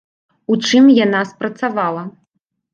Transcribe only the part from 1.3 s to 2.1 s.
спрацавала?